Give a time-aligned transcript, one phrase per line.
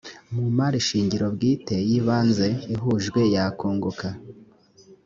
[0.35, 4.07] mu mari shingiro bwite y’ibanze ihujwe yakunguka